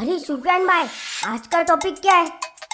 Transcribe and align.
अरे 0.00 0.18
सुफियान 0.18 0.64
भाई 0.66 0.84
आज 1.26 1.46
का 1.46 1.60
टॉपिक 1.62 1.94
क्या 1.94 2.14
है? 2.14 2.28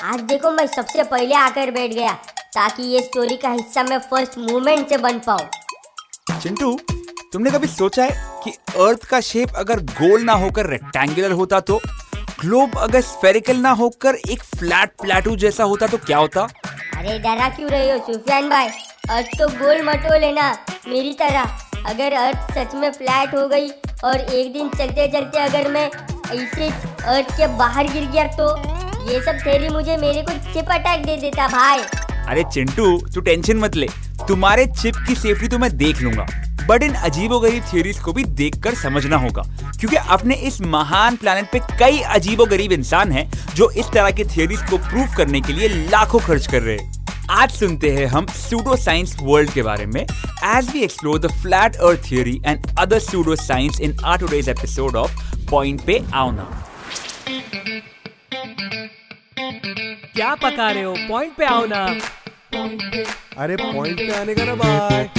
आज 0.05 0.21
देखो 0.31 0.51
मैं 0.51 0.67
सबसे 0.67 1.03
पहले 1.05 1.35
आकर 1.35 1.71
बैठ 1.71 1.91
गया 1.91 2.13
ताकि 2.55 2.83
ये 2.83 3.01
स्टोरी 3.03 3.37
का 3.37 3.51
हिस्सा 3.51 3.83
मैं 3.83 3.99
फ़र्स्ट 4.11 4.37
मूवमेंट 4.39 4.89
से 4.89 4.99
बन 4.99 5.19
पाऊँ। 5.27 6.39
चिंटू 6.41 6.71
तुमने 7.33 7.51
कभी 7.51 7.67
सोचा 7.67 8.05
है 8.05 8.11
कि 8.45 8.51
अर्थ 8.79 9.05
का 9.11 9.21
शेप 9.21 9.57
अगर 9.57 9.81
गोल 9.93 10.23
ना 10.23 10.33
होकर 10.45 10.67
रेक्टेंगुलर 10.67 11.33
होता 11.33 11.61
तो 11.61 11.81
ग्लोब 12.41 12.79
अगर 12.79 13.01
स्फेरिकल 13.01 13.57
ना 13.57 13.71
होकर 13.83 14.19
एक 14.31 14.43
फ्लैट 14.57 14.93
प्लेटू 15.03 15.37
जैसा 15.37 15.65
होता 15.65 15.87
तो 15.87 15.99
क्या 15.99 16.19
होता? 16.19 16.49
अरे 16.97 17.19
डरा 17.19 17.49
क्यों 17.57 17.71
रहे 17.71 17.91
हो 17.91 17.99
सुफियान 18.07 18.49
भाई? 18.49 18.69
अर्थ 19.11 19.39
तो 19.39 19.49
गोल 19.59 19.83
मटोल 19.89 20.23
है 20.25 20.33
ना 20.33 20.51
मेरी 20.89 21.13
तरह। 21.23 21.59
अगर 21.91 22.13
अर्थ 22.15 22.53
सच 22.55 22.75
में 22.75 22.91
फ्लैट 22.93 23.35
हो 23.35 23.49
गई 23.49 23.71
और 24.05 24.21
एक 24.21 24.53
दिन 24.53 24.69
चलते 24.69 25.09
चलते 25.13 25.39
अगर 25.39 25.71
मैं 25.73 25.91
ऐसे 26.35 26.71
अर्थ 27.07 27.31
के 27.37 27.47
बाहर 27.57 27.89
गिर 27.89 28.05
गया 28.05 28.25
तो 28.33 28.47
ये 29.11 29.21
सब 29.23 29.39
थेरी 29.41 29.69
मुझे, 29.69 29.97
मेरे 29.97 30.23
को 30.23 30.33
चिप 30.53 30.71
अटैक 30.71 31.05
दे 31.07 31.17
देता 31.17 31.47
भाई। 31.49 31.81
अरे 32.29 32.43
चिंटू, 32.53 32.97
तू 33.15 33.21
टेंशन 33.21 33.57
मत 33.57 33.77
ले। 33.77 33.89
तुम्हारे 34.29 34.67
चिप 34.73 34.97
की 35.09 35.15
सेफ्टी 35.15 35.49
तो 35.49 35.59
मैं 35.59 35.77
देख 35.77 36.01
लूँगा। 36.03 36.27
बट 36.69 36.83
इन 36.83 36.95
अजीबो 36.95 37.39
गरीब 37.41 37.65
थियोरीज 37.73 37.99
को 37.99 38.13
भी 38.13 38.25
देखकर 38.25 38.75
समझना 38.75 39.17
होगा। 39.17 39.43
क्योंकि 39.81 39.97
अपने 39.97 40.35
इस 40.49 40.61
महान 40.61 41.17
प्लेनेट 41.17 41.51
पे 41.53 41.61
कई 41.79 42.01
अजीबो 42.01 42.47
गरीब 42.47 42.73
इंसान 42.73 43.13
हैं 43.13 43.31
जो 43.55 43.71
इस 43.71 43.91
तरह 43.95 44.11
की 44.11 44.25
थियोरीज 44.27 44.63
को 44.71 44.79
प्रूव 44.89 45.15
करने 45.17 45.41
के 45.41 45.53
लिए 45.53 45.69
लाखों 45.69 46.21
खर्च 46.21 46.47
कर 46.47 46.63
रहे 46.63 46.77
हैं। 46.77 47.27
आज 47.31 47.51
सुनते 47.51 47.91
हैं 47.91 48.07
हम 48.07 48.27
सूडो 48.27 48.77
साइंस 48.77 49.17
वर्ल्ड 49.23 49.51
के 49.51 49.63
बारे 49.63 49.87
में। 49.87 50.01
As 50.03 50.71
we 50.73 50.83
explore 50.83 51.19
the 51.19 51.33
flat 51.33 51.77
earth 51.77 52.09
theory 52.09 52.41
and 52.47 52.67
other 52.79 52.99
pseudo 53.01 53.37
science 53.37 53.81
in 53.81 53.97
our 54.05 54.19
today's 54.19 54.49
episode 54.49 54.97
of 54.97 55.25
point 55.51 55.85
पे 55.87 56.03
आओ 56.15 56.31
क्या 60.15 60.35
पका 60.35 60.71
रहे 60.71 60.83
हो? 60.83 60.95
पॉइंट 61.09 61.33
पे 61.37 61.45
आओ 61.45 61.65
ना। 61.67 61.85
अरे 63.39 63.57
पॉइंट 63.57 63.99
पे 63.99 64.13
आने 64.13 64.35
का 64.35 64.45
ना 64.45 64.55
bye 64.55 65.11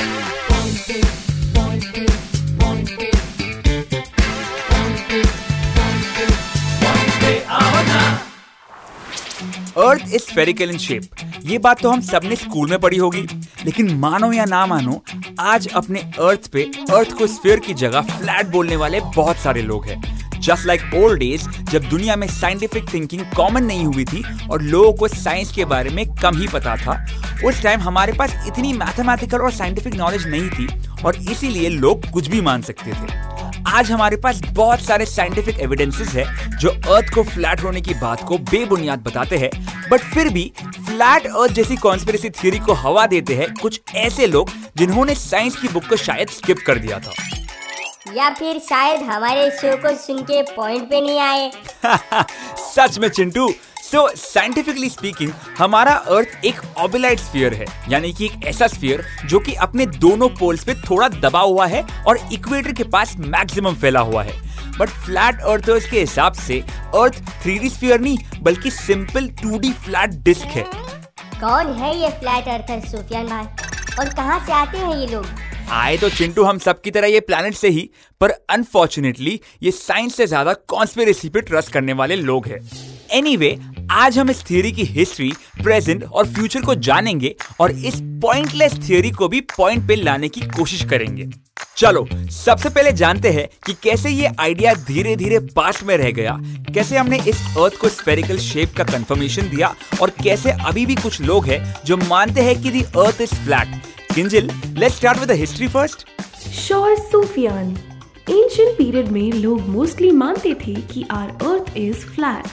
earth 9.78 10.02
is 10.02 10.22
spherical 10.22 10.70
in 10.70 10.78
shape 10.78 11.02
ये 11.46 11.58
बात 11.58 11.82
तो 11.82 11.90
हम 11.90 12.02
सबने 12.02 12.36
स्कूल 12.36 12.70
में 12.70 12.80
पढ़ी 12.80 12.98
होगी। 12.98 13.22
लेकिन 13.66 13.94
मानो 13.96 14.32
या 14.34 14.46
ना 14.46 14.66
मानो 14.66 15.02
आज 15.40 15.68
अपने 15.68 16.00
अर्थ 16.00 16.52
पे 16.52 16.64
अर्थ 16.92 17.12
को 17.18 17.28
स्फेयर 17.28 17.60
की 17.60 17.74
जगह 17.74 18.02
फ्लैट 18.18 18.46
बोलने 18.46 18.76
वाले 18.76 19.00
बहुत 19.16 19.38
सारे 19.38 19.62
लोग 19.62 19.86
हैं। 19.86 20.17
जस्ट 20.48 20.66
लाइक 20.66 20.94
ओल्ड 20.96 21.20
डेज़ 21.20 21.48
जब 21.72 21.90
दुनिया 21.90 22.16
में 22.16 22.28
साइंटिफिक 22.30 22.94
थिंकिंग 22.94 23.22
कॉमन 23.36 23.64
नहीं 23.64 23.86
हुई 23.86 24.06
थी 24.06 24.24
और 24.48 24.62
लोगों 24.62 24.94
को 24.94 25.08
साइंस 25.08 25.52
के 25.52 25.66
बारे 25.66 25.90
में 25.90 26.06
कम 26.16 26.38
ही 26.38 26.48
पता 26.48 26.76
था, 26.76 26.94
उस 27.46 27.62
टाइम 27.64 27.80
हमारे 27.80 28.14
पास 28.14 28.34
इतनी 28.48 28.74
मैथमेटिकल 28.74 29.38
और 29.38 29.52
साइंटिफिक 29.52 29.96
नॉलेज 29.96 30.28
नहीं 30.28 30.50
थी 30.50 30.68
और 31.06 31.16
इसीलिए 31.32 31.70
लोग 31.70 32.10
कुछ 32.12 32.28
भी 32.28 32.42
मान 32.42 32.62
सकते 32.62 32.92
थे। 32.92 33.26
आज 33.68 33.92
हमारे 33.92 34.18
पास 34.18 34.42
बहुत 34.50 34.82
सारे 34.82 35.06
साइंटिफिक 35.06 35.60
एविडेंसेस 35.60 36.08
है 36.08 36.26
जो 36.58 36.70
अर्थ 36.70 37.14
को 37.14 37.24
फ्लैट 37.24 37.64
होने 37.64 37.82
की 37.82 37.94
बात 37.94 38.24
को 38.24 38.38
बेबुनियाद 38.52 39.00
बताते 39.00 39.38
हैं 39.38 39.50
बट 39.92 40.02
फिर 40.14 40.30
भी 40.30 40.52
फ्लैट 40.60 41.28
अर्थ 41.28 41.52
जैसी 41.52 41.76
कॉन्स्पिरेसी 41.78 42.30
थ्योरी 42.30 42.60
को 42.60 42.74
हवा 42.76 43.06
देते 43.08 43.36
हैं 43.36 43.54
कुछ 43.54 43.82
ऐसे 43.96 44.28
लोग 44.28 44.52
जिन्होंने 44.78 45.16
साइंस 45.16 45.56
की 45.56 45.68
बुक 45.68 45.88
को 45.90 45.96
शायद 45.96 46.30
स्किप 46.30 46.58
कर 46.68 46.78
दिया 46.78 47.00
था। 47.00 47.14
या 48.16 48.30
फिर 48.30 48.60
शायद 48.60 49.02
हमारे 49.02 49.50
शो 49.52 49.76
को 49.78 49.96
सुन 49.98 50.22
के 50.24 50.42
पॉइंट 50.56 50.90
पे 50.90 51.02
नहीं 51.02 51.20
आए। 51.20 51.52
सच 52.58 52.98
में 53.00 53.08
चिंटू 53.10 53.50
सो 53.84 54.08
साइंटिफिकली 54.16 54.90
स्पीकिंग 54.90 55.32
हमारा 55.58 55.94
अर्थ 56.16 56.46
एक 56.46 56.62
ऑबिलाइट 56.78 57.20
स्फीयर 57.20 57.54
है 57.54 57.66
यानी 57.90 58.12
कि 58.14 58.26
एक 58.26 58.46
ऐसा 58.48 58.68
स्फीयर 58.68 59.06
जो 59.26 59.40
कि 59.40 59.54
अपने 59.66 59.86
दोनों 59.86 60.30
पोल्स 60.30 60.64
पे 60.64 60.74
थोड़ा 60.90 61.08
दबा 61.10 61.40
हुआ 61.40 61.68
है 61.68 61.86
और 62.08 62.20
इक्वेटर 62.34 62.74
के 62.74 62.84
पास 62.84 63.16
मैक्सिमम 63.18 63.76
फैला 63.76 64.00
हुआ 64.00 64.24
है। 64.24 64.34
बट 64.80 64.90
फ्लैट 65.06 65.42
अर्थर्स 65.42 65.90
के 65.90 66.00
हिसाब 66.00 66.34
से 66.34 66.60
अर्थ 66.96 67.24
थ्री 67.44 67.58
डी 67.60 67.70
स्फीयर 67.70 68.00
नहीं 68.00 68.18
बल्कि 68.44 68.72
simple 68.72 69.28
two 69.42 69.58
D 69.60 69.72
flat 69.86 70.10
disc 70.24 70.48
है। 70.48 70.64
कौन 71.42 71.74
है 71.74 71.98
ये 71.98 72.10
फ्लैट 72.10 72.48
अर्थर 72.48 72.88
सुफियान 72.90 73.28
भाई? 73.28 73.46
और 74.00 74.14
कहाँ 74.14 74.46
से 74.46 74.52
आते 74.54 74.78
हैं 74.78 74.96
ये 74.96 75.08
लोग? 75.08 75.26
आए 75.70 75.96
तो 75.98 76.10
चिंटू 76.10 76.44
हम 76.44 76.58
सब 76.58 76.82
की 76.82 76.92
तरह 76.92 77.08
ये 77.08 77.20
प्लेनेट 77.20 77.54
से 77.54 77.70
ही 77.70 77.90
पर 78.22 78.30
अनफॉर्चुनेटली 78.50 79.40
ये 79.64 79.72
साइंस 79.72 80.16
से 80.16 80.28
ज़्यादा 80.28 80.54
कॉन्स्पिरेसी 80.68 81.30
पे 81.30 81.42
ट्रस्ट 81.42 81.72
करने 81.72 81.94
वाले 81.94 82.16
लोग 82.16 82.48
हैं। 82.48 82.60
एनीवे 83.12 83.50
anyway, 83.50 83.88
आज 83.92 84.18
हम 84.20 84.30
इस 84.30 84.44
थियोरी 84.50 84.72
की 84.72 84.84
हिस्ट्री 84.84 85.32
प्रेजेंट 85.64 86.04
और 86.04 86.28
फ्यूचर 86.28 86.62
को 86.62 86.76
जानेंगे 86.78 87.34
और 87.60 87.72
इस 87.72 88.00
पॉइंटलेस 88.22 88.74
थियोरी 88.88 89.12
को 89.12 89.28
भी 89.28 89.42
पॉइंट 89.58 89.88
पे 89.88 89.96
लाने 89.96 90.30
की 90.30 90.42
कोशिश 90.50 90.84
करेंगे। 90.90 91.30
चलो 91.78 92.08
सबसे 92.32 92.70
पहले 92.70 92.92
जानते 92.94 93.32
हैं 93.32 93.48
कि 93.66 93.74
कैसे 93.84 94.10
ये 94.10 94.32
आइडिया 94.40 94.74
धीरे 94.88 95.16
धीरे 95.16 95.40
पास्ट 95.56 95.84
में 95.84 95.96
रह 95.98 96.12
गया। 96.12 96.38
कैसे 96.74 96.98
हमने 96.98 97.20
इस 97.20 97.42
अर्थ 97.58 97.78
को 97.82 97.90
स्फेरिकल 97.90 98.38
शेप 98.40 98.74
का 98.78 98.84
कंफर्मेशन 98.86 99.50
दिया 99.50 99.76
और 100.02 100.10
कैसे 100.24 100.52
अभी 100.52 100.86
भी 100.86 100.96
कुछ 100.96 101.22
लोग 101.22 101.46
हैं 101.46 101.62
जो 101.86 101.98
मानते 102.00 102.42
हैं 102.42 102.62
कि 102.64 102.72
the 102.72 102.82
earth 102.98 103.22
is 103.22 103.36
flat 103.36 103.82
Kinjal 104.18 104.50
let's 104.78 104.96
start 104.96 105.20
with 105.20 105.30
the 105.30 105.32
history 105.40 105.68
first 105.68 106.06
sure 106.52 106.96
Sufiyan 107.00 107.68
ancient 108.30 108.78
period 108.78 109.08
में 109.08 109.32
लोग 109.34 109.68
मोस्टली 109.70 110.10
मानते 110.12 110.54
थे 110.62 110.74
कि 110.94 111.04
आर 111.12 111.30
अर्थ 111.30 111.78
इज़ 111.78 112.06
फ्लैट 112.06 112.48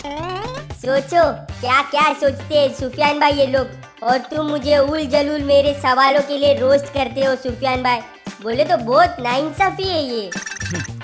सोचो 0.75 1.23
क्या 1.61 1.81
क्या 1.91 2.03
सोचते 2.15 2.59
हैं 2.59 2.69
सुफियान 2.75 3.21
भाई 3.21 3.33
ये 3.33 3.47
लोग? 3.47 3.69
और 4.03 4.19
तुम 4.31 4.47
मुझे 4.47 4.79
उल 4.79 5.07
जलूल 5.07 5.43
मेरे 5.43 5.73
सवालों 5.83 6.21
के 6.23 6.39
लिए 6.39 6.53
रोस्ट 6.59 6.93
करते 6.95 7.25
हो 7.25 7.35
सुफियान 7.37 7.83
भाई। 7.83 8.01
बोले 8.43 8.65
तो 8.65 8.77
बहुत 8.85 9.17
नाइंसाफी 9.21 9.89
है 9.89 10.05
ये। 10.05 10.31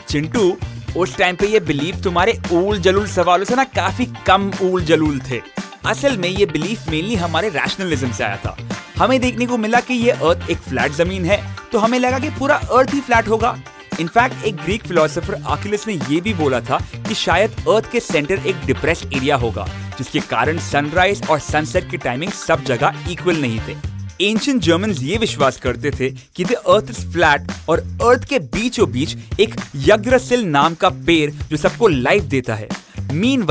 चिंटू 0.09 0.57
उस 0.97 1.17
टाइम 1.19 1.37
पे 1.37 1.47
ये 1.47 1.61
बिलीफ 1.71 2.03
तुम्हारे 2.05 2.39
ऊल 2.53 2.81
जलूल 2.81 3.07
सवालों 3.09 3.45
से 3.45 3.57
ना 3.57 3.65
काफ़ी 3.79 4.07
कम 4.27 4.51
उल 4.63 4.85
जलूल 4.85 5.21
थे। 5.31 5.41
असल 5.87 6.17
में 6.19 6.29
ये 6.29 6.47
बिलीफ 6.49 6.89
मेनली 6.91 7.15
हमारे 7.17 7.49
रैशनलिज्म 7.49 8.13
से 8.13 8.25
आया 8.25 8.37
था। 8.37 8.57
हमें 9.01 9.21
देखने 9.21 9.47
को 9.47 9.57
मिला 9.57 9.79
कि 9.81 9.95
ये 9.95 10.11
अर्थ 10.13 10.51
एक 10.51 10.59
फ्लैट 10.61 10.93
ज़मीन 10.93 11.25
है 11.25 11.39
तो 11.73 11.79
हमें 11.79 11.99
लगा 11.99 12.19
कि 12.19 12.31
पूरा 12.31 12.55
अर्थ 12.55 12.93
ही 12.95 13.01
फ्लैट 13.01 13.29
होगा। 13.29 13.57
इनफैक्ट 14.01 14.45
एक 14.47 14.57
ग्रीक 14.57 14.83
फिलोसोफर 14.87 15.43
आकिलस 15.45 15.87
ने 15.89 15.95
ये 16.11 16.21
भी 16.21 16.35
बोला 16.35 16.61
था 16.61 16.79
कि 17.09 17.15
शायद 17.15 17.51
अर्थ 17.69 17.91
के 17.93 18.01
सेंटर 18.01 18.47
एक 18.47 18.57
डिप्रेस्ड 18.67 19.13
एरिया 19.15 19.37
होगा, 19.37 19.67
जिसके 19.99 20.21
कारण 20.31 20.59
सनराइज 20.61 21.23
और 21.31 21.39
सनसेट 21.41 21.91
की 21.91 21.97
टाइमिंग 21.99 22.33
सब 22.33 22.65
जगह 22.65 23.07
इक्वल 23.13 23.37
नहीं 23.37 23.61
थे। 23.69 23.77
एंशियंट 24.23 24.63
जर्मन 24.63 24.91
ये 24.93 25.17
विश्वास 25.19 25.61
करते 25.61 25.91
थे 25.91 26.11
कि 26.37 26.45
द 26.45 26.53
अर्थ 26.53 26.91
इज़ 26.91 27.07
फ्लैट 27.13 27.51
और 27.69 27.85
अर्थ 28.03 28.29
के 28.29 28.39
बीचों 28.51 28.91
बीच 28.93 29.17
एक 29.41 29.57
यग्रसिल 29.89 30.45
नाम 30.49 30.75
का 30.75 30.91
पेड़ 31.07 31.31
जो 31.31 31.57
सबको 31.57 31.89
लाइफ 31.89 32.25
देता 32.27 32.55
है। 32.55 32.69
मीन 33.15 33.47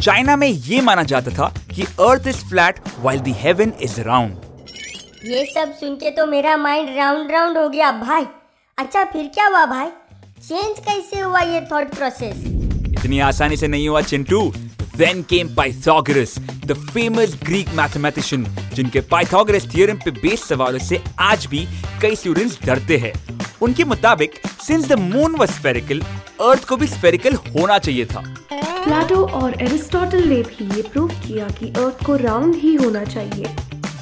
चाइना 0.00 0.36
में 0.36 0.48
ये 0.48 0.80
माना 0.80 1.02
जाता 1.04 1.38
था 1.38 1.52
कि 1.74 1.82
earth 1.82 2.28
is 2.28 2.44
flat 2.48 2.80
while 3.00 3.20
the 3.20 3.36
heaven 3.38 3.72
is 3.82 4.00
round 4.00 4.47
ये 5.28 5.44
सब 5.44 5.72
सुन 5.76 5.94
के 5.96 6.10
तो 6.10 6.24
मेरा 6.26 6.56
माइंड 6.56 6.96
राउंड 6.96 7.30
राउंड 7.30 7.58
हो 7.58 7.68
गया 7.68 7.90
भाई। 7.92 8.24
अच्छा 8.78 9.02
फिर 9.04 9.26
क्या 9.34 9.46
हुआ 9.46 9.64
भाई? 9.66 9.88
चेंज 10.48 10.78
कैसे 10.78 11.20
हुआ 11.20 11.40
ये 11.40 11.60
थॉट 11.72 11.94
प्रोसेस 11.94 12.36
इतनी 12.88 13.18
आसानी 13.20 13.56
से 13.56 13.68
नहीं 13.68 13.88
हुआ 13.88 14.00
Chintu. 14.02 14.40
Then 15.00 15.22
came 15.30 15.50
Pythagoras, 15.58 16.32
the 16.70 16.76
famous 16.94 17.34
Greek 17.48 17.68
mathematician, 17.80 18.48
जिनके 18.74 19.02
Pythagoras 19.12 19.68
theorem 19.74 20.02
पे 20.04 20.10
बेस 20.22 20.48
सवालों 20.48 20.78
से 20.86 21.02
आज 21.20 21.46
भी 21.46 21.66
कई 22.02 22.16
स्टूडेंट्स 22.16 22.58
डरते 22.64 22.96
हैं। 22.96 23.12
उनके 23.62 23.84
मुताबिक 23.84 24.40
since 24.62 24.88
the 24.88 24.98
moon 25.00 25.36
was 25.36 25.50
spherical 25.50 26.00
earth 26.48 26.68
को 26.68 26.76
भी 26.76 26.86
स्फेरिकल 26.86 27.34
होना 27.34 27.78
चाहिए 27.78 28.06
था। 28.06 28.24
प्लेटो 28.52 29.24
और 29.40 29.62
एरिस्टोटल 29.62 30.28
ने 30.28 30.42
भी 30.42 30.76
ये 30.76 30.82
प्रूव 30.82 31.08
किया 31.26 31.48
कि 31.60 31.72
अर्थ 31.76 32.04
को 32.06 32.16
राउंड 32.16 32.54
ही 32.56 32.74
होना 32.74 33.04
चाहिए। 33.04 33.56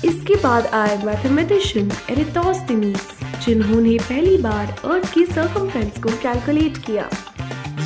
इसके 0.06 0.34
बाद 0.34 0.66
आए 0.66 0.96
मैथमेटिशियन 1.04 1.90
एरिटोस्थेनीस 2.10 3.08
जिन्होंने 3.46 3.96
पहली 3.98 4.36
बार 4.36 4.76
अर्थ 4.84 5.12
की 5.14 5.24
सर्कमफ्रेंस 5.26 5.98
को 6.02 6.08
कैलकुलेट 6.08 6.78
किया। 6.78 7.08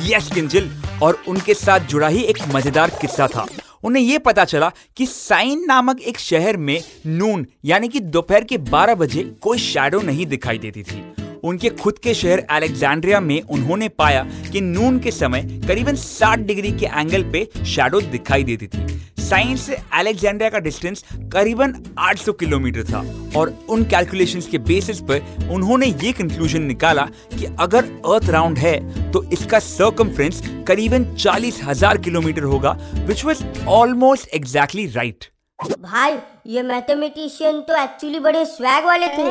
यस, 0.05 0.31
किंजल। 0.33 0.69
और 1.03 1.21
उनके 1.27 1.53
साथ 1.53 1.79
जुड़ा 1.79 2.07
ही 2.07 2.21
एक 2.23 2.37
मज़ेदार 2.55 2.89
किस्सा 3.01 3.27
था। 3.27 3.45
उन्हें 3.83 4.03
यह 4.03 4.19
पता 4.19 4.45
चला 4.45 4.71
कि 4.97 5.05
साइन 5.05 5.65
नामक 5.67 6.01
एक 6.01 6.19
शहर 6.19 6.57
में 6.57 6.79
नून, 7.07 7.45
यानी 7.65 7.87
कि 7.87 7.99
दोपहर 7.99 8.43
के 8.43 8.57
12 8.57 8.95
बजे 8.95 9.23
कोई 9.41 9.57
शैडो 9.57 10.01
नहीं 10.01 10.25
दिखाई 10.25 10.57
देती 10.57 10.83
थी। 10.83 11.03
उनके 11.43 11.69
खुद 11.69 11.97
के 11.97 12.13
शहर 12.13 12.39
अलेक्जेंड्रिया 12.49 13.19
में 13.19 13.41
उन्होंने 13.41 13.87
पाया 13.89 14.23
कि 14.51 14.61
नून 14.61 14.99
के 14.99 15.11
समय 15.11 15.41
करीबन 15.67 15.95
60 15.95 16.39
डिग्री 16.39 16.71
के 16.71 16.85
एंगल 16.85 17.23
पे 17.23 17.47
शैडो 17.65 18.01
दिखाई 18.01 18.43
देती 18.43 18.67
थी। 18.67 19.01
साइंस 19.31 19.61
से 19.61 19.77
अलेक्जेंड्रिया 19.93 20.49
का 20.49 20.59
डिस्टेंस 20.59 21.03
करीबन 21.33 21.73
800 22.01 22.33
किलोमीटर 22.39 22.83
था 22.83 22.99
और 23.39 23.53
उन 23.69 23.83
कैलकुलेशंस 23.89 24.47
के 24.47 24.57
बेसिस 24.69 24.99
पर 25.01 25.47
उन्होंने 25.51 25.87
ये 25.87 26.11
कंक्लूजन 26.13 26.63
निकाला 26.63 27.03
कि 27.31 27.45
अगर 27.59 27.85
अर्थ 28.13 28.29
राउंड 28.29 28.57
है 28.57 29.11
तो 29.11 29.23
इसका 29.33 29.59
सर्कमफ्रेंस 29.59 30.41
करीबन 30.67 31.05
चालीस 31.15 31.59
हज़ार 31.63 31.97
किलोमीटर 31.97 32.43
होगा 32.53 32.71
which 33.05 33.23
was 33.25 33.43
almost 33.69 34.33
exactly 34.33 34.85
right 34.87 35.25
भाई 35.59 36.17
ये 36.47 36.61
मैथमेटिशियन 36.63 37.61
तो 37.61 37.75
एक्चुअली 37.83 38.19
बड़े 38.19 38.43
स्वैग 38.45 38.85
वाले 38.85 39.07
थे। 39.07 39.29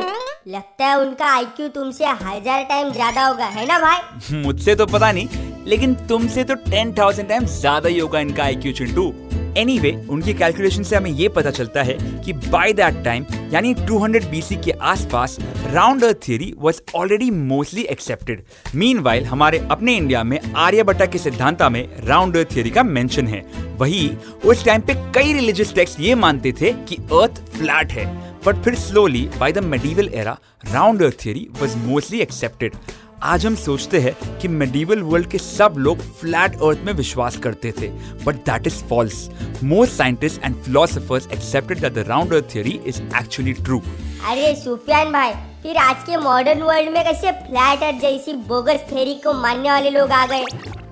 लगता 0.51 0.85
है 0.85 0.97
उनका 0.99 1.25
आईक्यू 1.33 1.67
तुमसे 1.67 2.05
हज़ार 2.05 2.63
टाइम 2.63 2.91
ज़्यादा 2.91 3.25
होगा 3.25 3.45
है 3.47 3.67
ना 3.67 3.79
भाई? 3.79 4.41
मुझसे 4.43 4.75
तो 4.75 4.85
पता 4.85 5.11
नहीं 5.11 5.63
लेकिन 5.65 5.93
तुमसे 6.09 6.43
तो 6.43 6.55
टेन 6.69 6.93
थाउज़ेंड 6.93 7.29
टाइम 7.29 7.45
ज़्यादा 7.57 7.89
ही 7.89 7.99
होगा 7.99 8.19
इनका 8.19 8.43
आईक्यू 8.43 8.73
चिंटू। 8.73 9.11
एनीवे 9.57 9.91
anyway, 9.91 10.09
उनकी 10.09 10.33
कैलकुलेशन 10.33 10.83
से 10.83 10.95
हमें 10.95 11.11
ये 11.11 11.27
पता 11.29 11.51
चलता 11.51 11.83
है 11.83 11.97
कि 12.25 12.33
बाय 12.33 12.73
दैट 12.73 13.03
टाइम 13.03 13.25
यानी 13.53 13.73
200 13.75 14.25
बीसी 14.25 14.55
के 14.55 14.71
आसपास 14.71 15.37
round 15.71 16.03
earth 16.03 16.17
theory 16.27 16.53
was 16.57 16.81
already 16.95 17.29
mostly 17.31 17.81
accepted 17.81 18.43
meanwhile 18.75 19.25
हमारे 19.25 19.59
अपने 19.71 19.95
इंडिया 19.97 20.23
में 20.23 20.39
आर्यभट्टा 20.55 21.05
के 21.05 21.17
सिद्धांता 21.17 21.69
में 21.69 21.87
राउंड 22.05 22.37
अर्थ 22.37 22.55
थियरी 22.55 22.69
का 22.69 22.83
मेंशन 22.83 23.27
है। 23.27 23.43
वही 23.77 24.09
उस 24.45 24.65
टाइम 24.65 24.81
पे 24.81 24.93
कई 25.15 25.33
रिलीजियस 25.33 25.73
टेक्स्ट 25.75 25.99
ये 25.99 26.15
मानते 26.15 26.51
थे 26.51 26.73
कि 26.89 26.95
अर्थ 26.95 27.43
फ्लैट 27.57 27.91
है। 27.91 28.05
बट 28.45 28.63
फिर 28.63 28.75
slowly 28.75 29.29
by 29.39 29.51
the 29.51 29.63
medieval 29.63 30.09
era 30.13 30.37
round 30.73 31.01
earth 31.03 31.25
theory 31.25 31.47
was 31.61 31.75
mostly 31.77 32.19
accepted 32.19 32.75
आज 33.23 33.45
हम 33.45 33.55
सोचते 33.55 33.99
हैं 33.99 34.37
कि 34.39 34.47
मेडिवल 34.47 35.01
वर्ल्ड 35.01 35.27
के 35.29 35.37
सब 35.37 35.73
लोग 35.77 35.99
फ्लैट 35.99 36.55
अर्थ 36.55 36.79
में 36.79 36.93
विश्वास 36.93 37.37
करते 37.37 37.71
थे 37.71 37.87
but 38.23 38.35
that 38.35 38.67
is 38.67 38.73
false 38.73 39.29
most 39.63 39.93
scientist 39.93 40.43
and 40.43 40.55
philosophers 40.55 41.27
accepted 41.31 41.79
that 41.79 41.93
the 41.93 42.05
round 42.07 42.33
earth 42.33 42.45
theory 42.53 42.79
is 42.85 43.01
actually 43.01 43.53
true 43.53 43.79
अरे 44.29 44.55
सुफियान 44.55 45.11
भाई 45.11 45.31
फिर 45.63 45.77
आज 45.77 46.03
के 46.03 46.17
मॉडर्न 46.17 46.61
वर्ल्ड 46.61 46.89
में 46.89 47.03
कैसे 47.03 47.31
फ्लैट 47.31 47.83
अर्थ 47.83 48.01
जैसी 48.01 48.33
बोगस 48.33 48.85
थ्योरी 48.89 49.15
को 49.15 49.33
मानने 49.33 49.71
वाले 49.71 49.89
लोग 49.89 50.11
आ 50.11 50.25
गए? 50.25 50.43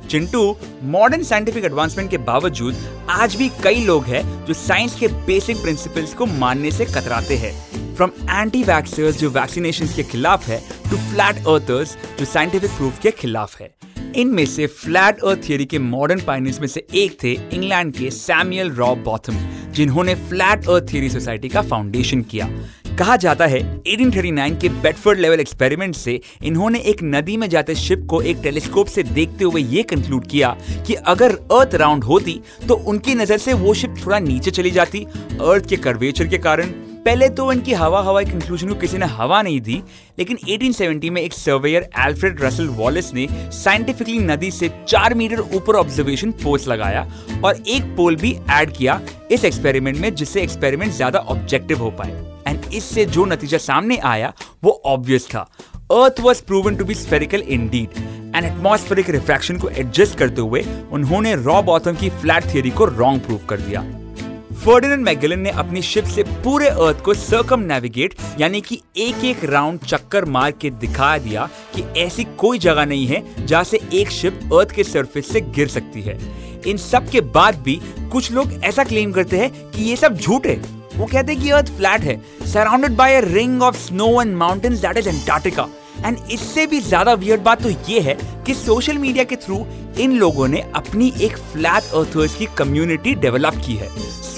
चिंटू 0.09 0.55
मॉडर्न 0.83 1.23
साइंटिफिक 1.23 1.65
एडवांसमेंट 1.65 2.11
के 2.11 2.17
बावजूद 2.17 3.07
आज 3.09 3.35
भी 3.35 3.49
कई 3.63 3.83
लोग 3.85 4.05
हैं 4.05 4.45
जो 4.45 4.53
साइंस 4.53 4.95
के 4.99 5.07
बेसिक 5.07 5.61
प्रिंसिपल्स 5.61 6.13
को 6.13 6.25
मानने 6.25 6.71
से 6.71 6.85
कतराते 6.85 7.35
हैं। 7.35 7.68
फ्रॉम 7.99 8.11
एंटी 8.31 8.61
वैक्सर्स 8.63 9.17
जो 9.19 9.29
वैक्सीनेशन 9.29 9.87
के 9.95 10.03
खिलाफ 10.03 10.47
है 10.47 10.59
टू 10.89 10.97
फ्लैट 10.97 11.37
अर्थर्स 11.47 11.95
जो 12.19 12.25
साइंटिफिक 12.25 12.71
प्रूफ 12.71 12.99
के 12.99 13.11
खिलाफ 13.11 13.59
है। 13.61 13.69
इनमें 14.17 14.45
से 14.45 14.67
फ्लैट 14.67 15.19
अर्थ 15.19 15.47
थियरी 15.49 15.65
के 15.65 15.79
मॉडर्न 15.79 16.21
पाइनियर्स 16.27 16.59
में 16.61 16.67
से 16.67 16.85
एक 16.95 17.17
थे 17.23 17.31
इंग्लैंड 17.31 17.93
के 17.93 18.09
Samuel 18.11 18.71
Rowbotham 19.75 20.15
flat 20.29 20.69
earth 20.69 20.91
theory 20.93 21.09
society 21.09 21.49
का 21.49 21.61
फाउंडेशन 21.63 22.21
किया। 22.23 22.49
कहा 22.97 23.15
जाता 23.17 23.45
है 23.47 23.61
1839 23.87 24.59
के 24.61 24.69
बेडफोर्ड 24.81 25.19
लेवल 25.19 25.39
एक्सपेरिमेंट 25.39 25.95
से 25.95 26.19
इन्होंने 26.43 26.79
एक 26.91 27.03
नदी 27.05 27.37
में 27.37 27.47
जाते 27.49 27.75
शिप 27.77 28.07
को 28.09 28.21
एक 28.23 28.41
टेलीस्कोप 28.43 28.87
से 28.87 29.03
देखते 29.05 29.43
हुए 29.43 29.61
ये 29.61 29.83
कंक्लूड 29.85 30.27
किया 30.27 30.57
कि 30.87 30.93
अगर 30.93 31.35
अर्थ 31.53 31.75
राउंड 31.75 32.03
होती 32.03 32.41
तो 32.67 32.83
उनकी 32.85 33.15
नज़र 33.15 33.37
से 33.37 33.53
वो 33.55 33.73
शिप 33.73 34.03
थोड़ा 34.05 34.19
नीचे 34.19 34.51
चली 34.51 34.71
जाती 34.71 35.05
अर्थ 35.41 35.69
के 35.69 35.77
कर्वेचर 35.77 36.27
के 36.27 36.37
कारण। 36.39 36.73
पहले 37.09 37.27
तो 37.29 37.51
इनकी 37.51 37.73
हवा 37.73 38.01
हवा 38.03 38.21
कंक्लूजन 38.23 38.67
को 38.67 38.75
किसी 38.79 38.97
ने 38.97 39.05
हवा 39.07 39.41
नहीं 39.41 39.59
दी, 39.61 39.81
लेकिन 40.19 40.37
1870 40.47 41.09
में 41.09 41.21
एक 41.21 41.33
सर्वेयर 41.33 41.87
एल्फ्रेड 41.99 42.41
रसल 42.41 42.67
वॉलिस 42.69 43.13
ने 43.13 43.25
साइंटिफिकली 43.53 44.17
नदी 44.19 44.49
से 44.51 44.69
चार 44.87 45.13
मीटर 45.13 45.39
ऊपर 45.39 45.75
ऑब्जर्वेशन 45.75 46.31
पोस्ट 46.43 46.67
लगाया 46.67 47.01
और 47.45 47.61
एक 47.67 47.83
पोल 47.97 48.15
भी 48.15 48.35
ऐड 48.51 48.71
किया 48.73 48.99
इस 49.31 49.45
एक्सपेरिमेंट 49.45 49.97
में, 49.97 50.13
जिससे 50.15 50.41
एक्सपेरिमेंट 50.41 50.91
ज़्यादा 50.93 51.19
ऑब्जेक्टिव 51.19 51.77
हो 51.77 51.89
पाए। 51.91 52.11
एंड 52.47 52.73
इससे 52.73 53.05
जो 53.07 53.25
नतीजा 53.25 53.57
सामने 53.57 53.97
आया, 53.97 54.33
वो 54.63 54.81
ऑब्वियस 54.85 55.27
था। 55.27 55.41
Earth 55.93 56.19
was 56.19 56.43
proven 56.43 56.75
to 56.75 56.85
be 56.85 56.93
spherical 56.95 57.43
indeed 57.69 57.97
and 58.35 58.45
atmospheric 58.45 59.09
refraction 59.09 59.57
को 59.57 59.69
एडजस्ट 59.69 60.17
करते 60.17 60.41
हुए 60.41 60.63
उन्होंने 60.91 61.33
रॉब 61.37 61.69
ऑथम 61.69 61.95
की 61.95 62.09
फ्लैट 62.11 62.53
थियरी 62.53 62.71
को 62.71 62.85
रॉन्ग 62.85 63.21
प्रूव 63.21 63.45
कर 63.49 63.61
दिया। 63.61 63.81
फर्डिनेंड 64.59 65.03
मैगलन 65.03 65.39
ने 65.39 65.49
अपनी 65.51 65.81
शिप 65.81 66.05
से 66.05 66.23
पूरे 66.43 66.67
अर्थ 66.67 67.01
को 67.03 67.13
सर्कम 67.13 67.59
नेविगेट 67.63 68.13
यानी 68.39 68.59
कि 68.61 68.79
एक 68.97 69.23
एक 69.25 69.43
राउंड 69.45 69.79
चक्कर 69.81 70.25
मार 70.27 70.51
के 70.51 70.69
दिखा 70.71 71.17
दिया 71.17 71.47
कि 71.75 71.83
ऐसी 72.01 72.23
कोई 72.39 72.59
जगह 72.59 72.85
नहीं 72.85 73.05
है 73.07 73.45
जहाँ 73.45 73.63
से 73.63 73.79
एक 73.93 74.09
शिप 74.11 74.39
अर्थ 74.53 74.71
के 74.75 74.83
सरफेस 74.83 75.31
से 75.31 75.41
गिर 75.41 75.67
सकती 75.67 76.01
है। 76.01 76.17
इन 76.67 76.77
सब 76.77 77.09
के 77.09 77.21
बाद 77.31 77.61
भी 77.65 77.79
कुछ 78.11 78.31
लोग 78.31 78.53
ऐसा 78.65 78.83
क्लेम 78.83 79.11
करते 79.11 79.37
हैं 79.37 79.71
कि 79.71 79.83
ये 79.83 79.95
सब 79.95 80.17
झूठ 80.17 80.47
है। 80.47 80.55
वो 80.95 81.05
कहते 81.05 81.33
हैं 81.33 81.41
कि 81.41 81.49
अर्थ 81.49 81.71
फ्लैट 81.77 82.01
है 82.01 82.19
surrounded 82.47 82.95
by 82.95 83.15
a 83.15 83.21
ring 83.25 83.63
of 83.63 83.77
snow 83.77 84.09
and 84.21 84.35
mountains 84.35 84.81
that 84.81 84.97
is 84.97 85.09
Antarctica 85.09 85.67
and 86.05 86.17
इससे 86.31 86.65
भी 86.67 86.79
ज़्यादा 86.81 87.13
वियर्ड 87.15 87.41
बात 87.43 87.63
तो 87.63 87.69
ये 87.89 87.99
है 88.01 88.17
कि 88.45 88.53
सोशल 88.55 88.97
मीडिया 88.97 89.23
के 89.23 89.35
थ्रू 89.37 89.65
इन 89.99 90.17
लोगों 90.19 90.47
ने 90.47 90.63
अपनी 90.75 91.13
एक 91.21 91.37
फ्लैट 91.37 91.93
अर्थर्स 91.95 92.35
की 92.35 92.47
कम्युनिटी 92.57 93.15
डेवलप 93.17 93.61
की 93.65 93.75
है। 93.75 93.89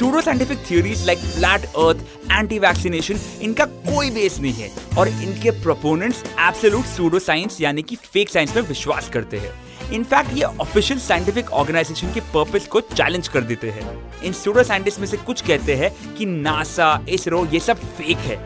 Pseudo 0.01 0.21
scientific 0.21 0.57
theories 0.67 1.05
like 1.05 1.19
flat 1.19 1.65
earth 1.77 2.31
anti 2.31 2.57
vaccination 2.59 3.19
इनका 3.41 3.65
कोई 3.65 4.09
बेस 4.11 4.39
नहीं 4.41 4.53
है। 4.53 4.69
और 4.97 5.07
इनके 5.07 5.51
प्रोपोनेंट्स 5.63 6.23
एब्सोल्यूट 6.39 6.85
सूडो 6.85 7.19
साइंस 7.19 7.59
यानी 7.61 7.81
कि 7.81 7.95
फेक 7.95 8.29
साइंस 8.29 8.55
में 8.55 8.61
विश्वास 8.63 9.09
करते 9.09 9.37
हैं। 9.37 9.51
इनफैक्ट 9.93 10.33
ये 10.37 10.43
ऑफिशियल 10.43 10.99
साइंटिफिक 10.99 11.51
ऑर्गेनाइजेशन 11.51 12.13
के 12.13 12.19
पर्पस 12.33 12.67
को 12.67 12.81
चैलेंज 12.81 13.27
कर 13.27 13.41
देते 13.43 13.69
हैं। 13.69 13.83
इन 14.23 14.33
सूडो 14.33 14.63
साइंटिस्ट 14.63 14.99
में 14.99 15.07
से 15.07 15.17
कुछ 15.19 15.41
कहते 15.41 15.75
हैं 15.75 15.91
कि 16.15 16.25
नासा 16.25 16.89
इसरो 17.09 17.45
ये 17.45 17.59
सब 17.59 17.83
फेक 17.97 18.17
है, 18.29 18.39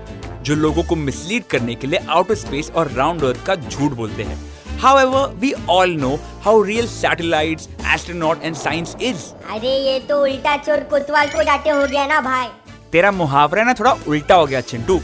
जो 0.43 0.55
लोगों 0.55 0.83
को 0.83 0.95
मिसलीड 0.97 1.45
करने 1.45 1.75
के 1.75 1.87
लिए 1.87 1.99
आउटर 2.09 2.35
स्पेस 2.35 2.71
और 2.71 2.91
राउंड 2.91 3.23
अर्थ 3.23 3.45
का 3.45 3.55
झूठ 3.55 3.91
बोलते 3.93 4.23
हैं। 4.23 4.39
However, 4.79 5.21
we 5.41 5.53
all 5.67 5.91
know 5.99 6.17
how 6.43 6.53
real 6.59 6.87
satellites, 6.87 7.67
astronaut 7.93 8.43
and 8.43 8.57
science 8.57 8.95
is. 9.01 9.23
अरे 9.51 9.75
ये 9.85 9.99
तो 10.09 10.21
उल्टा 10.23 10.55
चोर 10.57 10.83
कोतवाल 10.91 11.27
को 11.29 11.43
जाते 11.43 11.69
हो 11.69 11.85
गया 11.87 12.05
ना 12.07 12.19
भाई। 12.21 12.47
तेरा 12.91 13.11
मुहावरा 13.11 13.63
ना 13.63 13.73
थोड़ा 13.79 13.91
उल्टा 14.07 14.35
हो 14.35 14.45
गया 14.45 14.61
Chintu. 14.61 14.99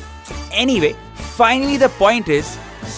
Anyway 0.62 0.94
finally 1.38 1.78
the 1.78 1.90
point 2.00 2.30
is 2.30 2.46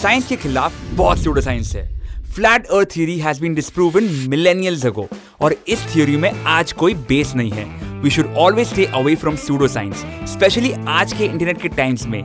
science 0.02 0.26
के 0.28 0.36
खिलाफ 0.36 0.80
बहुत 0.92 1.18
सूडो 1.18 1.40
साइंस 1.40 1.74
है। 1.76 1.88
Flat 2.34 2.66
earth 2.66 2.90
theory 2.94 3.18
has 3.18 3.40
been 3.40 3.54
disproven 3.54 4.10
millennials 4.28 4.86
ago 4.86 5.08
और 5.40 5.56
इस 5.68 5.86
थ्योरी 5.92 6.16
में 6.16 6.30
आज 6.44 6.72
कोई 6.72 6.94
बेस 7.10 7.34
नहीं 7.34 7.50
है। 7.50 7.64
We 8.02 8.10
should 8.10 8.34
always 8.36 8.68
stay 8.68 8.84
away 8.94 9.14
from 9.16 9.36
pseudo 9.46 9.68
science 9.68 10.04
specially 10.32 10.72
आज 10.88 11.12
के 11.12 11.24
इंटरनेट 11.24 11.62
के 11.62 11.68
टाइम्स 11.68 12.06
में। 12.06 12.22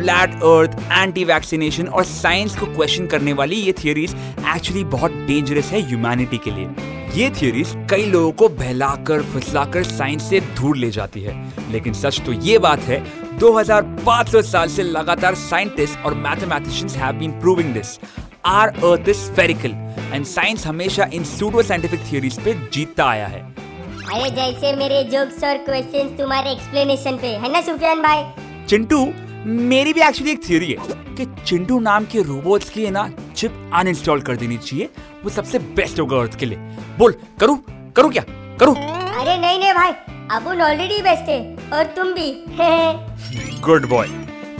फ्लैट 0.00 0.34
अर्थ 0.34 0.76
एंटी 0.92 1.24
वैक्सीनेशन 1.24 1.86
और 1.86 2.04
साइंस 2.04 2.54
को 2.58 2.66
क्वेश्चन 2.66 3.06
करने 3.06 3.32
वाली 3.32 3.56
ये 3.56 3.72
थियोरीज 3.72 4.14
एक्चुअली 4.54 4.84
बहुत 4.94 5.12
डेंजरस 5.26 5.70
है 5.72 5.80
ह्यूमैनिटी 5.88 6.38
के 6.38 6.50
लिए। 6.50 6.68
ये 7.14 7.28
थियोरीज 7.30 7.74
कई 7.90 8.06
लोगों 8.06 8.32
को 8.32 8.48
बहलाकर 8.48 9.22
फुसलाकर 9.22 9.84
साइंस 9.84 10.28
से 10.30 10.40
दूर 10.40 10.76
ले 10.76 10.90
जाती 10.90 11.22
है। 11.22 11.34
लेकिन 11.72 11.92
सच 11.92 12.20
तो 12.26 12.32
ये 12.32 12.58
बात 12.58 12.80
है 12.80 13.02
2500 13.38 14.42
साल 14.42 14.68
से 14.68 14.82
लगातार 14.82 15.34
साइंटिस्ट 15.34 16.04
और 16.06 16.14
mathematicians 16.16 16.96
have 16.96 17.14
been 17.14 17.38
proving 17.40 17.72
this 17.74 17.98
our 18.46 18.68
earth 18.68 19.08
is 19.08 19.16
spherical 19.18 19.70
and 20.14 20.24
science 20.26 20.66
हमेशा 20.66 21.10
इन 21.14 21.24
सूडो 21.28 21.62
साइंटिफिक 21.62 22.12
थियोरीज 22.12 22.40
पे 22.40 22.54
जीतता 22.72 23.04
आया 23.04 23.26
है। 23.26 23.40
अरे 23.40 24.30
जैसे 24.30 24.76
मेरे 24.76 25.02
जोक्स 25.10 25.44
और 25.44 25.64
क्वेश्चंस 25.64 26.18
तुम्हारे 26.18 26.52
एक्सप्लेनेशन 26.52 27.16
पे 27.16 27.36
है 27.36 27.52
ना 27.52 27.60
सुफियान 27.62 28.02
भाई? 28.02 28.24
चिंटू 28.68 29.06
मेरी 29.46 29.92
भी 29.92 30.00
एक्चुअली 30.02 30.30
एक 30.32 30.40
थियोरी 30.48 30.66
है 30.70 31.14
कि 31.16 31.24
चिंटू 31.46 31.78
नाम 31.80 32.04
के 32.12 32.22
रोबोट्स 32.22 32.70
की 32.70 32.88
ना 32.90 33.08
चिप 33.36 33.70
अनइंस्टॉल 33.74 34.20
कर 34.22 34.36
देनी 34.36 34.56
चाहिए 34.56 34.88
वो 35.24 35.30
सबसे 35.30 35.58
बेस्ट 35.76 36.00
होगा 36.00 36.18
अर्थ 36.20 36.38
के 36.38 36.46
लिए। 36.46 36.58
बोल 36.98 37.14
करूँ? 37.40 37.58
करूँ 37.96 38.10
क्या? 38.12 38.22
करूँ? 38.60 38.74
अरे 38.76 39.38
नहीं 39.40 39.58
नहीं 39.58 39.72
भाई 39.74 39.92
अबुन 40.36 40.60
ऑलरेडी 40.62 41.00
बेस्ट 41.02 41.28
है 41.28 41.40
और 41.72 41.84
तुम 41.96 42.12
भी। 42.14 42.30
गुड 43.66 43.88
बॉय 43.88 44.08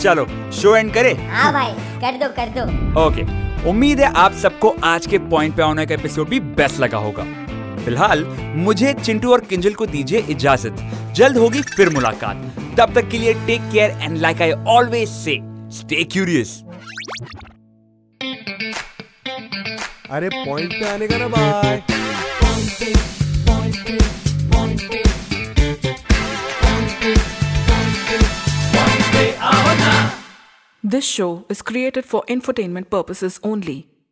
चलो 0.00 0.26
शो 0.60 0.75
एंड 0.76 0.92
करे? 0.94 1.12
हाँ 1.30 1.52
भाई 1.52 1.72
कर 2.00 2.18
दो 2.18 2.32
कर 2.37 2.49
दो। 2.56 3.06
ओके 3.06 3.68
उम्मीद 3.70 4.00
है 4.00 4.12
आप 4.16 4.32
सबको 4.32 4.75
आज 4.84 5.06
के 5.06 5.18
पॉइंट 5.30 5.56
पे 5.56 5.62
आने 5.62 5.87
का 5.87 5.94
एपिसोड 5.94 6.28
भी 6.28 6.40
बेस्ट 6.40 6.80
लगा 6.80 6.99
होगा। 6.99 7.25
फ़िलहाल 7.84 8.25
मुझे 8.56 8.92
चिंटू 8.94 9.32
और 9.32 9.40
किंजल 9.40 9.75
को 9.75 9.87
दीजिए 9.87 10.18
इजाज़त। 10.30 10.76
जल्द 11.16 11.37
होगी 11.37 11.62
फिर 11.62 11.90
मुलाकात। 11.90 12.76
तब 12.78 12.94
तक 12.94 13.08
के 13.10 13.18
लिए 13.18 13.34
take 13.46 13.70
care 13.72 13.90
and 14.02 14.16
like 14.18 14.42
I 14.42 14.52
always 14.76 15.08
say 15.08 15.38
stay 15.78 16.04
curious 16.12 16.62
अरे 20.10 20.28
पॉइंट 20.28 20.72
पे 20.72 20.88
आने 20.90 21.08
का 21.08 21.18
ना 21.18 21.28
bye 21.28 21.82
This 30.82 31.04
show 31.06 31.44
is 31.49 31.60
created 31.62 32.04
for 32.04 32.20
infotainment 32.26 32.90
purposes 32.90 33.38
only. 33.44 33.89